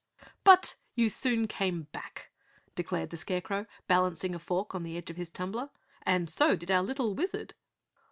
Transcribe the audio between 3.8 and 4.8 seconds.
balancing a fork